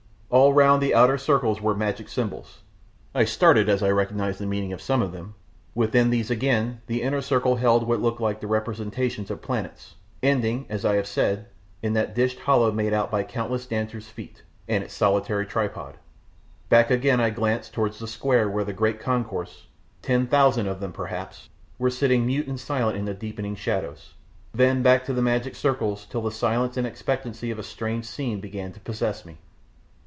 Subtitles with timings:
[0.33, 2.59] And all round the outer circle were magic symbols
[3.13, 5.35] I started as I recognised the meaning of some of them
[5.75, 10.67] within these again the inner circle held what looked like the representations of planets, ending,
[10.69, 11.47] as I have said,
[11.83, 15.97] in that dished hollow made by countless dancers' feet, and its solitary tripod.
[16.69, 19.67] Back again, I glanced towards the square where the great concourse
[20.01, 24.13] ten thousand of them, perhaps were sitting mute and silent in the deepening shadows,
[24.53, 28.39] then back to the magic circles, till the silence and expectancy of a strange scene
[28.39, 29.35] began to possess me.